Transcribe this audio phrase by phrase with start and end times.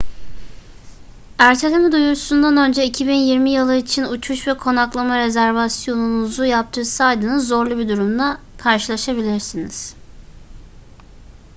[1.39, 9.95] erteleme duyurusundan önce 2020 yılı için uçuş ve konaklama rezervasyonunuzu yaptırdıysanız zorlu bir durumla karşılaşabilirsiniz